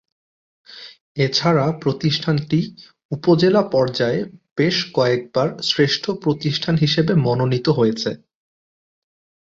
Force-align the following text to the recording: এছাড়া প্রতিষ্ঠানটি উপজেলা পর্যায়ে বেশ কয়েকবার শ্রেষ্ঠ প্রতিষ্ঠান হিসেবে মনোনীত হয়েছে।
এছাড়া 1.17 1.65
প্রতিষ্ঠানটি 1.83 2.59
উপজেলা 3.11 3.61
পর্যায়ে 3.73 4.19
বেশ 4.57 4.77
কয়েকবার 4.93 5.47
শ্রেষ্ঠ 5.69 6.03
প্রতিষ্ঠান 6.23 6.75
হিসেবে 6.75 7.13
মনোনীত 7.25 7.67
হয়েছে। 7.79 8.09